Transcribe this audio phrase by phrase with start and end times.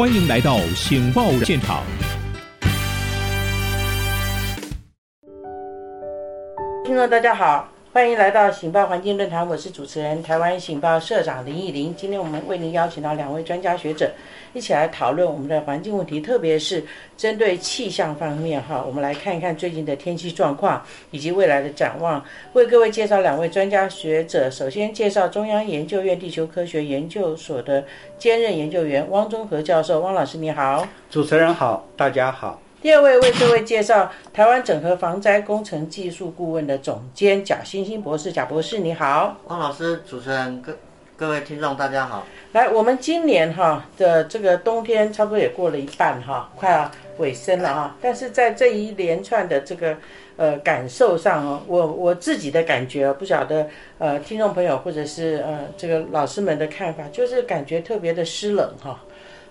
[0.00, 1.84] 欢迎来到《醒报》现场。
[6.86, 11.92] 听众大家好，欢迎来到《醒报环境论坛》，我是主持人台湾醒报社长林义玲。
[11.96, 14.08] 今天我们为您邀请到两位专家学者，
[14.52, 16.84] 一起来讨论我们的环境问题，特别是
[17.16, 20.80] 针对气象方面哈，我们来看一看最近的天气状况
[21.10, 22.24] 以及未来的展望。
[22.52, 27.84] 为各位介绍两位专家学者，首先介绍中央研究院地球科学研究所的
[28.16, 30.86] 兼任研究员汪中和教授，汪老师你好。
[31.10, 32.62] 主持人好，大家好。
[32.82, 40.74] 第二位为各位介绍台湾整合防灾工程技术顾问的总监贾欣欣博士，贾博士你好，汪老师，主持人各
[41.14, 42.26] 各位听众大家好。
[42.52, 47.96] 来，我们今年哈的这个冬天差不多也过了一半哈，快要尾声了哈。
[48.00, 49.94] 但是在这一连串的这个
[50.38, 58.98] 呃感受上哦，我我自己的感觉不晓得呃听众朋友或者是呃这个老师们的看法，就是感觉特别的湿冷哈。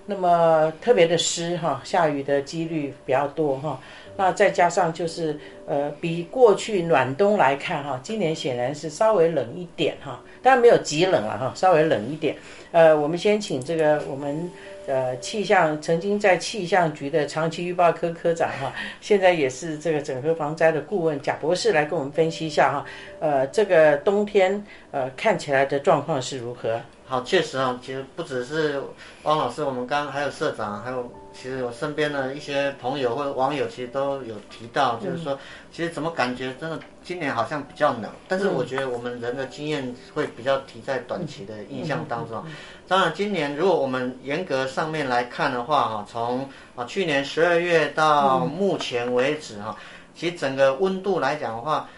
[0.10, 3.80] 那么特别的湿哈，下雨的几率比较多哈。
[4.18, 12.36] 那再加上就是呃，比过去暖冬来看哈，今年显然是稍微冷一点哈，当然没有极冷了哈，稍微冷一点。
[12.72, 14.52] 呃，我们先请这个我们
[14.88, 22.86] 呃气象曾经在气象局的长期预报科科长哈，现在也是这个整合防灾的顾问贾博士来跟我们分析一下哈。
[23.20, 26.82] 呃，这个冬天呃看起来的状况是如何？
[27.10, 28.80] 好，确实啊，其实不只是
[29.24, 35.36] 汪老师，我们刚刚还有社长，还有其实我身边的一些朋友或者网友，其实都有提到，就是说，
[35.72, 42.46] 其实怎么感觉真的今年好像比较冷，但是我觉得我们人的经验会比较提在短期的印象当中。
[42.88, 49.76] 当然，今年如果我们严格上面来看的话，哈，从啊去年十二月到目前为止，哈，
[50.14, 51.90] 其实整个温度来讲的话。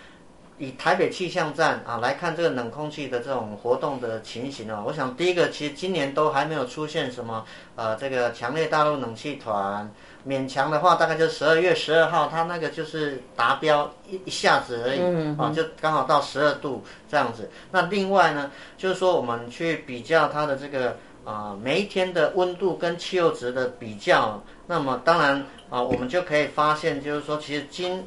[0.62, 7.44] 以台北气象站啊来看这个冷空气的这种活动的情形啊，我想第一个其实今年都还没有出现什么
[7.76, 9.92] 呃这个强烈大陆冷气团，
[10.24, 15.00] 勉强的话大概就十二月十二号，它那个就是达标一一下子而已
[15.36, 17.50] 啊，就刚好到十二度这样子。
[17.72, 20.96] 那另外呢，就是说我们去比较它的这个
[21.26, 28.06] 啊每一天的温度跟气候值的比较，那么当然啊我们就可以发现，就是说其实今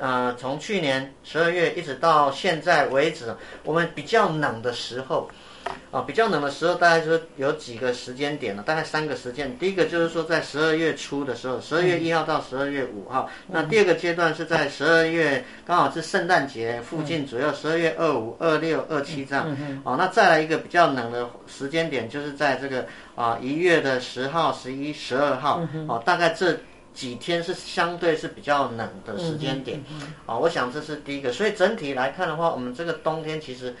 [0.00, 5.28] 呃，从去年十二月一直到现在为止，我们比较冷的时候，
[5.90, 9.54] 啊，比较冷的时候，大概就有几个时间点了，大概三个时间。
[9.58, 13.28] 第一个就是说在十二月初的时候，十二月一号到十二月五号。
[13.46, 19.54] 那第二个阶段是在十二月，刚好是圣诞节附近左右，十二月二五、二六、二七这样。
[19.84, 25.60] 哦，那再来一个比较冷的时间点，就是在这个啊一月的十号、十一、十二号。
[25.86, 26.58] 哦，大概这。
[26.94, 29.82] 几天是相对是比较冷的时间点，
[30.26, 31.32] 啊，我想这是第一个。
[31.32, 33.74] 所以整体来看的话，我们这个冬天其实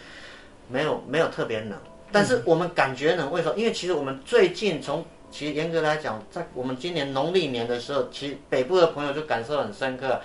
[0.68, 1.72] 没有没有特别冷，
[2.12, 3.56] 但是我们感觉冷，为什么？
[3.56, 10.20] 因为其实我们最近从其实严格来讲，在我们今年农历年的时候，其实北部的朋友就感受很深刻，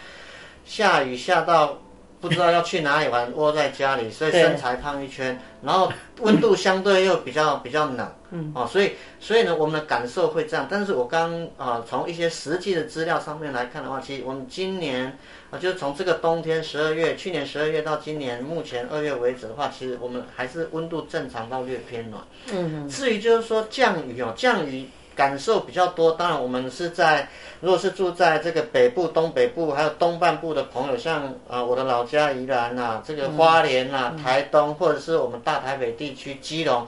[0.66, 1.80] 下雨下到。
[2.26, 10.66] 不知道要去哪里玩，窝在家里，所以身材胖一圈，然后温度相对又比较比较冷，嗯，哦，所以所以呢，我们的感受会这样。
[10.68, 15.16] 但是我刚啊，从一些实际的资料上面来看的话，其实我们今年
[15.52, 24.90] 啊，就是从这个冬天十二月，去年十二月到今年目前二月为止的话，其实我们还是温度正常到略偏暖，嗯，至于就是说降雨哦，降雨。
[25.16, 27.28] 感受比较多，当然我们是在，
[27.62, 36.86] 如果是住在这个北部、东北部还有东半部的朋友，像啊我的老家宜兰啊，这个花莲呐、台东或者是我们大台北地区基隆，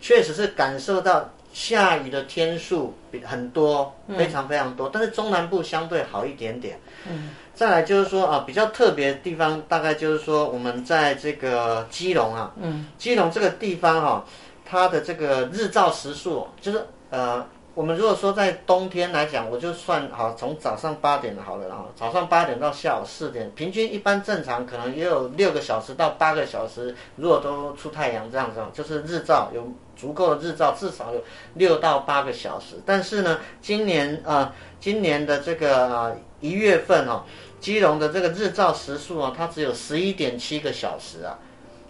[0.00, 4.90] 确实是感受到下雨的天数比很多，非常非常多。
[4.92, 6.78] 但是中南部相对好一点点。
[7.10, 7.30] 嗯。
[7.54, 14.24] 再来就是说啊，比较特别的地方，大概就是说我们在这个基隆啊，嗯，基隆这个地方哈，
[14.64, 17.46] 它的这个日照时数就是呃。
[17.74, 29.66] 我们如果说在冬天来讲，我就算好从早上八点好了啊，早上八点到下午四点，平均一般正常可能也有六个小时到八个小时，如果都出太阳这样子，就是日照有
[29.96, 31.24] 足够的日照，至少有
[31.54, 32.76] 六到八个小时。
[32.84, 37.22] 但是呢，今年啊，今年的这个一月份哦，
[37.58, 41.38] 基隆的这个日照时数啊，它只有十一点七个小时啊，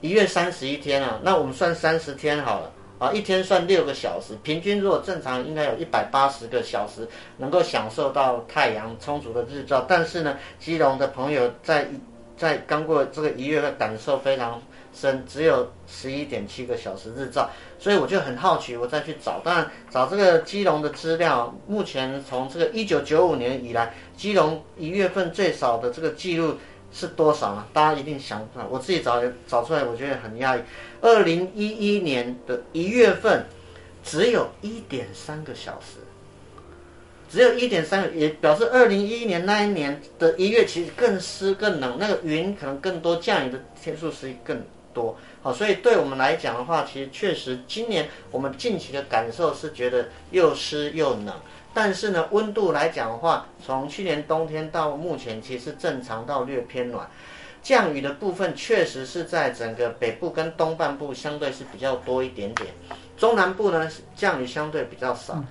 [0.01, 2.71] 一月三十一天啊，那我们算三十天好了。
[3.03, 7.09] 啊，一天算六个小时，平均如果正常应该有一百八十个小时
[7.39, 9.85] 能够享受到太阳充足的日照。
[9.89, 11.89] 但是呢，基隆的朋友在
[12.37, 14.63] 在刚过这个一月的感受非常
[14.95, 17.51] 深，只有十一点七个小时日照。
[17.77, 21.53] 所以我就很好奇，我再去找，当然找这个基隆的资料。
[21.67, 26.55] 目前从这个一九九五年以来，基隆一月份最少的这个记录。
[26.93, 27.67] 是多少呢？
[27.73, 28.67] 大家一定想不到。
[28.71, 30.61] 我自己找找出来，我觉得很压抑。
[31.01, 33.47] 二零一一年的一月份，
[34.05, 35.99] 只有一点三个小时，
[37.31, 44.63] 只有一点三个，也表示二零一一年那一年的一月其实更湿更冷，那个云可能更多，降雨的天数是更
[44.93, 45.17] 多。
[45.43, 51.33] 好，所以对我们来讲的话，其实确实今年我们近期的感受是觉得又湿又冷。
[51.75, 57.09] 但是呢，温度来讲的话，从去年冬天到目前，其实正常到略偏暖。
[57.63, 62.69] 降雨的部分确实是在整个北部跟东半部相对是比较多一点点，
[63.17, 65.43] 中南部呢降雨相对比较少。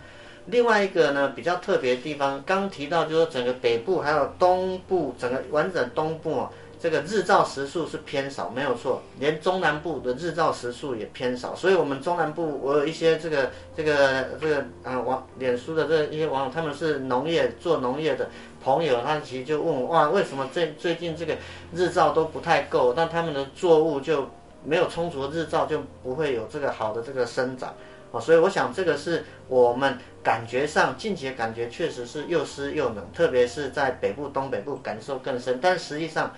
[0.47, 6.47] 另外一个呢比较特别的地方，刚提到就是整个北部还有东部，整个完整东部。
[6.81, 18.27] 这个日照时数是偏少，没有错，连中南部的日照时数也偏少，所以，我们中南部我有一些这个这个这个啊网脸书的这一些网友，他们是农业做农业的
[18.63, 21.37] 朋友，他其实就问我哇，为什么最最近这个
[21.71, 24.27] 日照都不太够，那他们的作物就
[24.65, 27.71] 没有充足的日照，就不会有这个好的这个生长
[28.11, 36.33] 啊，所以我想这个是我们感觉上近期的感觉确实是又湿又冷，特别是在北部东北部感受更深，但实际上。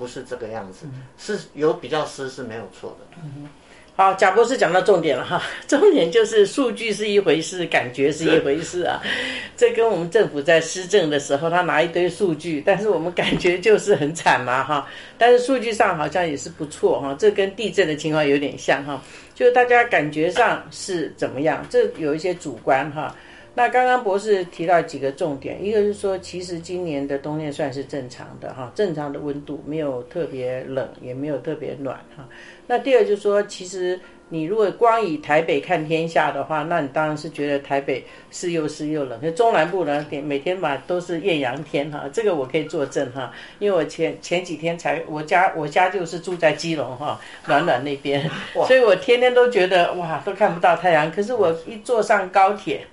[0.00, 0.86] 不是这个样子，
[1.18, 3.18] 是有比较湿是没有错的。
[3.94, 8.98] 好，贾博士讲到重点了哈， 重点就是数据是一回事，感觉是一回事啊。
[9.58, 14.88] 这跟我们政府在施政的时候，他拿一堆数据，但是我们感觉就是很惨嘛哈。
[15.18, 19.02] 但是数据上好像也是不错哈，这跟地震的情况有点像哈，
[19.34, 23.14] 就是大家感觉上是怎么样，这有一些主观哈。
[23.54, 32.28] 那刚刚博士提到几个重点，一个是说，其实今年的冬天算是正常的哈，正常的温度没有特别冷，也没有特别暖哈。
[32.68, 33.98] 那第二就是说，其实
[34.28, 39.18] 你如果光以台北看天下的话，那你当然是觉得台北是又湿又冷。
[39.20, 48.30] 那中南部呢，每天嘛都是艳阳天哈，这个我可以作证哈，因为我前前几天才我家我家就是住在基隆哈，暖暖那边，
[48.66, 52.86] 所以我天天都觉得哇都看不到太阳，可是我一坐上高铁。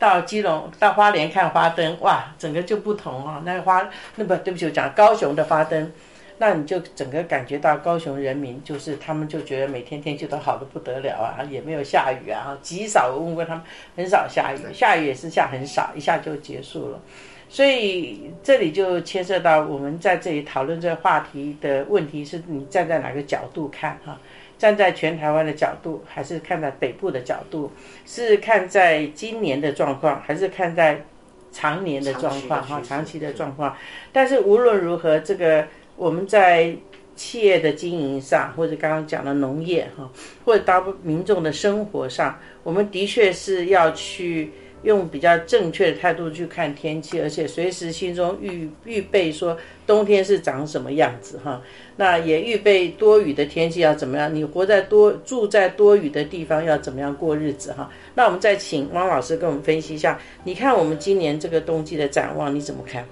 [0.00, 3.40] 到基隆、到花莲看花灯，哇，整个就不同哦。
[3.44, 5.92] 那花，那不对不起，我讲高雄的花灯，
[6.38, 13.12] 那你就整个感觉到高雄人民就是他们就觉得每天天气都好的不得了啊，也没有下雨啊，极少。
[13.14, 13.62] 我问过他们，
[13.94, 16.98] 很少下雨，下雨也是下很少，一下就结束了。
[17.50, 24.18] 所以这里就牵涉到我们在这里讨论这个话题的问题，是你站在哪个角度看哈？
[24.60, 27.72] 站在全台湾的角度，还是看在北部的角度？
[28.04, 31.02] 是看在今年的状况，还是看在
[31.50, 32.62] 常年的状况？
[32.62, 33.74] 哈，长期的状况。
[34.12, 35.66] 但是无论如何，这个
[35.96, 36.76] 我们在
[37.16, 40.10] 企业的经营上，或者刚刚讲的农业哈，
[40.44, 44.52] 或者到民众的生活上，我们的确是要去。
[44.82, 49.56] 用比较正确的态度去看天气，而且随时心中预预备说
[49.86, 51.60] 冬天是长什么样子哈。
[51.96, 54.34] 那也预备多雨的天气要怎么样？
[54.34, 57.90] 你活在多住在多雨的地方要怎么样过日子哈？
[58.14, 63.04] 那我们再请汪老师跟我们分析一下，你看我们今年这个冬季的展望你怎么看？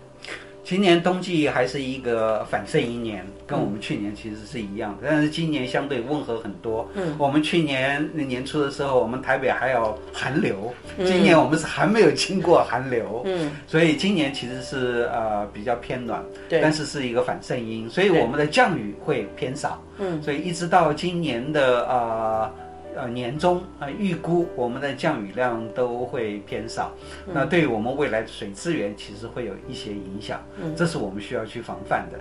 [0.69, 6.87] 今年冬季还是一个反盛一年，跟我们去年其实是一样的，但是今年相对温和很多。
[6.93, 13.23] 嗯，我们去年年初的时候，我们台北还有寒流，今年我们是还没有经过寒流。
[13.25, 19.82] 嗯，所以今年其实是呃比较偏暖，对，但是是一个反盛阴，所以我们的降雨会偏少。
[19.97, 22.68] 嗯，所以一直到今年的呃。
[22.98, 26.93] 呃，年终啊，预估我们的降雨量都会偏少，
[27.32, 32.19] 那对于我们未来的水资源其实会有一些影响，嗯这是我们需要去防范的。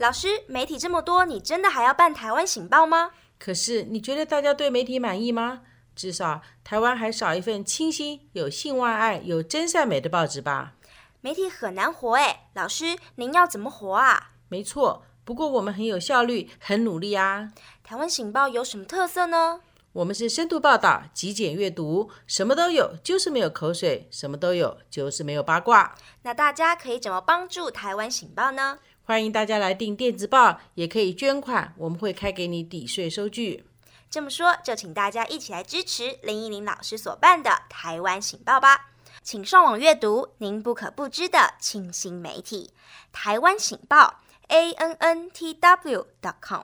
[0.00, 3.12] 老师，媒体这么多，你真的还要办台湾醒报吗？
[3.38, 5.60] 可是你觉得大家对媒体满意吗？
[5.94, 10.72] 至少台湾还少一份清新、有性外爱、有真善美的报纸吧？
[11.20, 14.32] 媒体很难活哎，老师，您要怎么活啊？
[14.48, 15.04] 没错。
[15.30, 17.52] 不过我们很有效率，很努力啊！
[17.84, 19.60] 台湾醒报有什么特色呢？
[19.92, 25.94] 我们是深度报道、极简阅读，什么都有，就是没有口水；什么都有，就是没有八卦。
[26.22, 28.80] 那大家可以怎么帮助台湾醒报呢？
[29.04, 33.64] 欢迎大家来订电子报，也可以捐款，我们会开给你抵税收据。
[34.10, 38.88] 这么说，就请大家一起来支持林依林老师所办的台湾醒报吧！
[39.22, 42.72] 请上网阅读您不可不知的清新媒体——
[43.12, 44.22] 台湾醒报。
[44.50, 46.62] A n n t w dot com。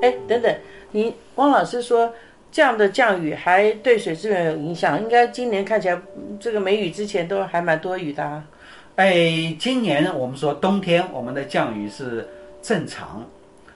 [0.00, 0.56] 哎，等等，
[0.92, 2.12] 你汪老师说
[2.50, 5.00] 这样的降雨还对水资源有影响？
[5.00, 6.00] 应该今年看起来
[6.40, 8.44] 这个梅雨之前都还蛮多雨的啊。
[8.96, 12.28] 哎，今年我们说冬天我们的降雨是
[12.60, 13.24] 正常，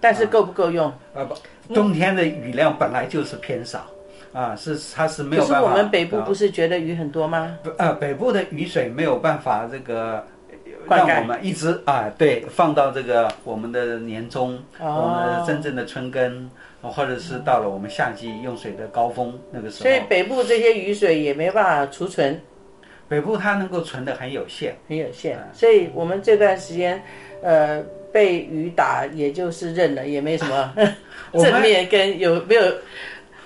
[0.00, 0.86] 但是够不够用？
[1.14, 3.86] 啊不，冬天的雨量本来就是偏少
[4.32, 5.54] 啊，是它是没有办法。
[5.54, 7.58] 可是我们北部不是觉得雨很多吗？
[7.64, 10.24] 不，呃，北部的雨水没有办法这个。
[10.88, 15.02] 让我们一直啊，对，放到这个我们的年终，哦。
[15.02, 16.50] 我们的真正的春耕，
[16.82, 19.82] 或者是到了我们夏季用水的高峰那个时候。
[19.82, 22.40] 所以，北部这些雨水也没办法储存，
[23.08, 24.76] 北部它能够存的很有限。
[24.88, 25.38] 很有限。
[25.52, 27.02] 所以我们这段时间，
[27.42, 30.74] 呃，被雨打也就是认了，也没什么
[31.32, 32.62] 正面跟有没有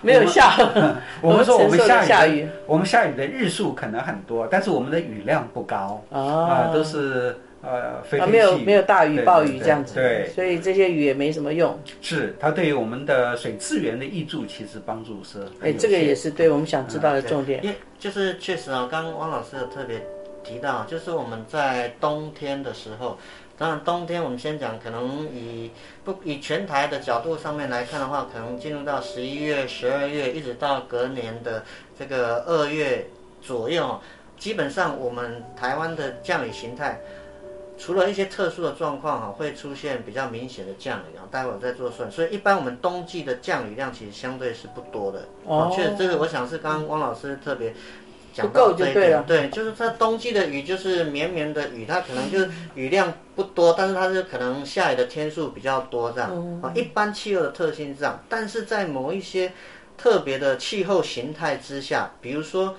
[0.02, 0.56] 没有下。
[1.20, 2.48] 我们说我们下雨的下雨。
[2.66, 6.02] 我们下雨的日数可能很多，但是我们的雨量不高。
[6.10, 11.78] 啊、啊都是呃非啊，没有没有大雨、暴雨这样子，对，所以这些雨也没什么用。
[12.00, 17.62] 是它对于我们的水资源的益助其实帮助是很哎，这个也是对我们想知道的重点。
[17.62, 20.00] 因为就是确实啊，刚刚汪老师有特别
[20.42, 23.18] 提到，就是我们在冬天的时候，
[23.58, 25.70] 当然冬天我们先讲，可能以
[26.04, 31.64] 不以全台的角度上面来看的话，可能进入到十一月、十二月，一直到隔年的
[31.98, 33.08] 这个二月
[33.42, 34.00] 左右，
[34.38, 37.00] 基本上我们台湾的降雨形态。
[37.78, 42.10] 除了一些特殊的状况哈，会出现比较明显的降雨，啊待会儿再做算。
[42.10, 45.26] 所以一般我们冬季的降雨量其实相对是不多的。
[45.44, 47.72] 哦确实这个我想是刚刚汪老师特别
[48.32, 56.30] 讲不够到这一点就对了对，就是它冬季的雨就是绵绵的雨，它可能就是雨量不多，但是它是可能下雨的天数比较多这样。
[56.32, 59.52] 嗯啊，一般气候的特性是这样，但是在某一些
[59.96, 62.74] 特别的气候形态之下，比如说，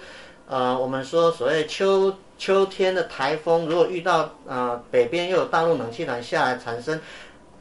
[0.48, 7.00] 呃，我们说所谓秋秋天的台风，如果遇到呃北边又有大陆冷气团下来，产生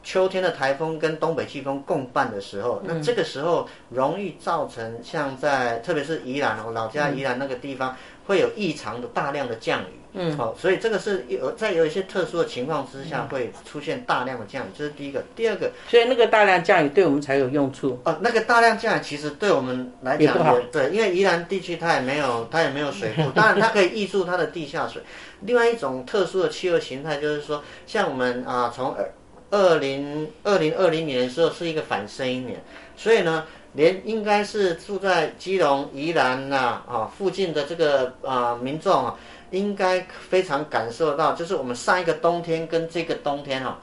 [0.03, 9.85] 秋天的台风跟东北季风共伴的时候，那这个时候容易造成像在特别是宜兰哦老家宜兰那个地方、会有异常的大量的降雨。
[10.13, 15.23] 嗯，好、所以这个是有在有一些特殊的情况之下会出现大量的降雨，这是第一个。
[15.37, 17.97] 第二个，所以那个大量降雨对我们才有用处。
[18.03, 25.01] 哦，那个大量降雨其实对我们来讲也也对，因为宜兰地区它也没有它也没有水库， 当然它可以溢出它的地下水。
[25.43, 28.93] 另外一种特殊的气候形态就是说，像我们啊、从
[29.51, 32.59] 二二零二零二零年的时候是一个反声音年，
[32.97, 39.15] 所以呢，连应该是住在基隆、宜兰呐啊附近的这个啊、民众啊，
[39.51, 43.77] 应该非常感受到，就是我们上一个冬天跟这个冬天哈、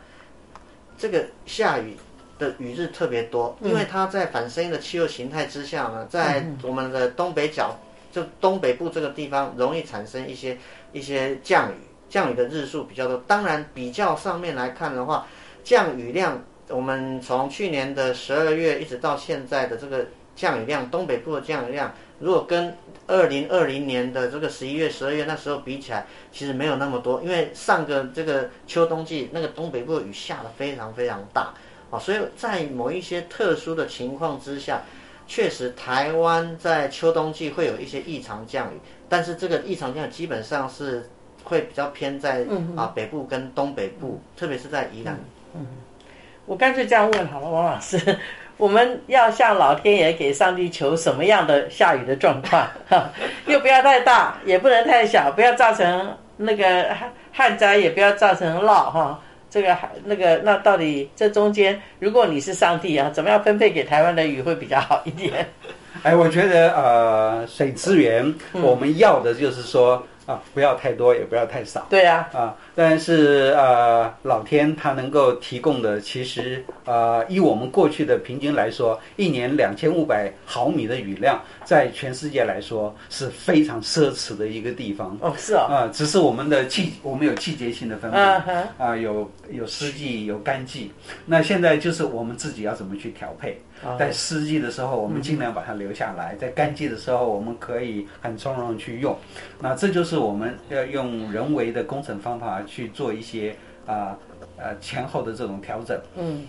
[0.97, 1.97] 这个下雨
[2.39, 7.79] 的雨日特别多，因为它在反声音的气候形态之下呢，在我们的东北角，
[8.11, 10.57] 就东北部这个地方容易产生一些
[10.93, 11.75] 一些降雨，
[12.09, 13.23] 降雨的日数比较多。
[13.27, 15.27] 当然，比较上面来看的话，
[15.69, 22.75] 降雨量，我们从去年的十二月一直到现在的这个降雨量，东北部的降雨量，如果跟
[23.07, 31.53] 二零二零年的这个十一月、十二月那时候比起来，其实没有那么多，因为上个这个秋冬季那个东北部的雨下的非常非常大，
[31.91, 34.81] 啊，所以在某一些特殊的情况之下，
[35.27, 41.07] 确实台湾在秋冬季会有一些异常降雨，但是这个异常降雨基本上是
[41.45, 45.15] 会比较偏在啊北部跟东北部，特别是在宜兰。
[46.47, 48.19] 我干脆这样问好了，王老师，
[48.57, 52.67] 我们要向老天爷给上帝求什么样的下雨的状况？
[52.89, 53.11] 哈，
[53.47, 59.21] 又不要太大，也不能太小，不要造成那个旱旱灾，也不要造成涝哈。
[59.51, 65.49] 这个还那个，那到底这中间，如果你是上帝啊，怎么样分配给台湾的雨会比较好一点？
[66.03, 71.87] 哎，我觉得呃，水资源我们要的就是说啊，不要太多，也不要太少。
[71.89, 85.17] 对啊，啊，但是呃，老天他能够提供的，其实呃，以我们过去的平均来说，一年两千五百毫米的雨量，在全世界来说是非常奢侈的一个地方。
[85.23, 90.93] 哦，是哦，啊，只是我们的季，我们有季节性的分配嗯哼啊，有有湿季，有干季。
[91.25, 93.59] 那现在就是我们自己要怎么去调配。
[93.85, 99.17] 哦在湿季的时候，我们尽量把它留下来；在干季的时候，我们可以很从容地去用。
[99.61, 103.55] 那这就是我们要用人为的工程方法去做一些
[103.87, 104.19] 啊
[104.57, 106.01] 呃前后的这种调整。
[106.17, 106.47] 嗯，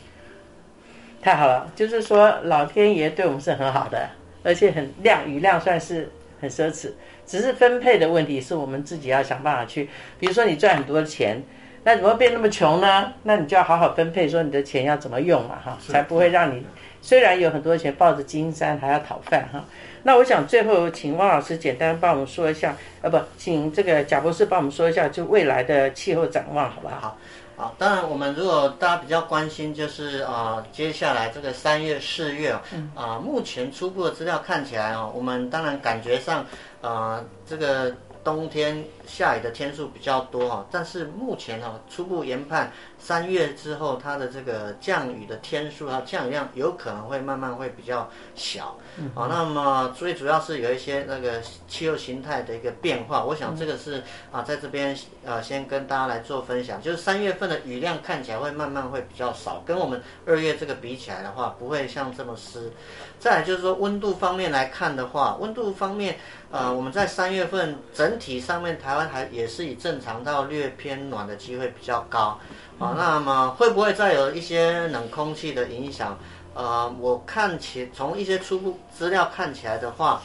[1.22, 4.10] 太好了，就是说老天爷对我们是很好的，
[4.44, 6.10] 而且很量雨量算是
[6.42, 6.92] 很奢侈，
[7.26, 9.90] 只是分配的问题是我们自己要想办法去。
[10.20, 11.44] 比如说你赚很多钱，
[11.84, 13.14] 那怎么变那么穷呢？
[13.24, 16.66] 那你就要好好分配，说你的钱要怎么用嘛，哈，才不会让你
[17.02, 19.64] 虽然有很多钱抱着金山还要讨饭哈。
[20.04, 27.18] 那我想最后请汪老师简单帮我们说一下，呃，不，请这个贾博士帮我们说一下，就未来的气候展望，好不好？
[27.58, 32.62] 好，当然我们如果大家比较关心，就是啊、接下来这个三月、四月啊、
[32.96, 36.46] 啊，目前初步的资料看起来哦，我们当然感觉上，
[36.82, 48.78] 啊，这个冬天下雨的天数比较多哈，但是目前哦初步研判，三月之后它的这个降雨的天数啊降雨量有可能会慢慢会比较小，
[49.16, 62.72] 好，那么最主要是有一些那个气候形态的一个变化，我想这个是啊在这边呃先跟大家来做分享，就是三月份的雨量看起来会慢慢会比较少，跟我们二月这个比起来的话，不会像这么湿。
[63.20, 66.18] 再来就是说温度方面来看的话，温度方面。
[66.52, 72.40] 呃，我们在三月份整体上面，台湾还也是以正常到略偏暖的机会比较高，
[72.80, 76.18] 啊，那么会不会再有一些冷空气的影响？
[76.56, 80.22] 呃，我看起从一些初步资料看起来的话，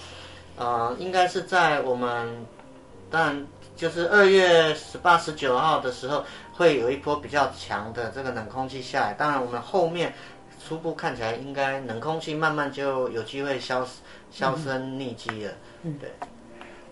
[0.56, 2.46] 呃，应该是在我们，
[3.11, 3.44] 但
[3.76, 9.12] 就是二月十八、十九号的时候，会有一波比较强的这个冷空气下来。
[9.12, 10.12] 当然，我们后面
[10.66, 13.87] 初步看起来，应该冷空气慢慢就有机会消
[14.30, 15.52] 销声匿迹了。
[15.82, 16.08] 嗯，对，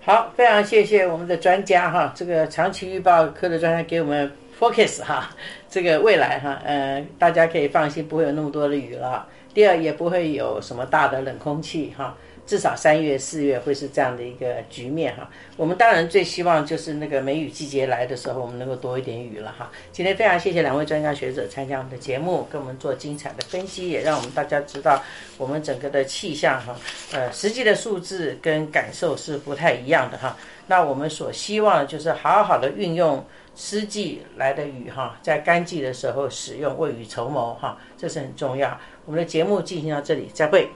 [0.04, 4.30] 好，非常谢谢我们的专家哈，这个长期预报科的专家给我们
[4.62, 5.34] focus 哈，
[5.68, 9.26] 这个未来哈，呃，大家可以放心，不会有那么多的雨了。
[9.52, 12.16] 第二，也不会有什么大的冷空气哈。
[12.44, 15.28] 至少三月、四月会是这样的一个局面哈。
[15.56, 19.70] 我们当然最希望就是那个梅雨季节来的时候，我们能够多一点雨了哈。
[19.92, 25.02] 今天非常谢谢两位专家学者参加我们的节目，跟我们做精彩的分析，也让我们大家知道
[25.38, 26.76] 我们整个的气象哈，
[27.12, 30.36] 呃，实际的数字跟感受是不太一样的哈。
[30.66, 38.78] 那我们所希望的就是好好的运用湿季来的雨哈，在干季的时候使用，未雨绸缪哈，这是很重要。
[39.04, 40.68] 我们的节目进行到这里，再会。